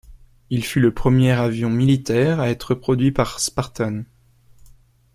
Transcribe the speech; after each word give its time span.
Il 0.49 0.65
fut 0.65 0.79
le 0.79 0.91
premier 0.91 1.29
avion 1.33 1.69
militaire 1.69 2.39
à 2.39 2.49
être 2.49 2.73
produit 2.73 3.11
par 3.11 3.39
Spartan. 3.39 4.01